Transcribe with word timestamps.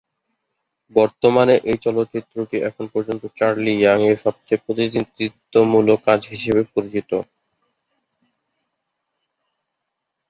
বর্তমানে 0.95 1.55
এই 1.63 1.77
চলচ্চিত্রটি 1.85 2.57
এখন 2.69 2.85
পর্যন্ত 2.93 3.23
চার্লি 3.37 3.73
ইয়াং 3.77 3.99
এর 4.07 4.17
সবচেয়ে 4.25 4.63
প্রতিনিধিত্বমূলক 4.65 5.99
কাজ 6.07 6.19
হিসাবে 6.31 6.63
পরিচিত। 6.73 7.11